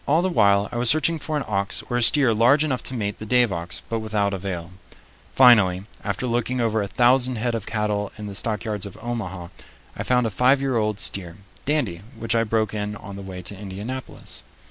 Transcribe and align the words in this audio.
All 0.07 0.23
the 0.23 0.29
while 0.29 0.67
I 0.71 0.77
was 0.77 0.89
searching 0.89 1.19
for 1.19 1.37
an 1.37 1.43
ox 1.45 1.83
or 1.87 1.95
a 1.95 2.01
steer 2.01 2.33
large 2.33 2.63
enough 2.63 2.81
to 2.85 2.95
mate 2.95 3.19
the 3.19 3.25
Dave 3.27 3.53
ox, 3.53 3.83
but 3.87 3.99
without 3.99 4.33
avail. 4.33 4.71
Finally, 5.35 5.85
after 6.03 6.25
looking 6.25 6.59
over 6.59 6.81
a 6.81 6.87
thousand 6.87 7.35
head 7.35 7.53
of 7.53 7.67
cattle 7.67 8.11
in 8.17 8.25
the 8.25 8.33
stockyards 8.33 8.87
of 8.87 8.97
Omaha, 8.99 9.49
I 9.95 10.01
found 10.01 10.25
a 10.25 10.31
five 10.31 10.59
year 10.59 10.75
old 10.75 10.99
steer, 10.99 11.37
Dandy, 11.65 12.01
which 12.17 12.33
I 12.33 12.43
broke 12.43 12.73
in 12.73 12.95
on 12.95 13.15
the 13.15 13.21
way 13.21 13.43
to 13.43 13.55
Indianapolis. 13.55 14.41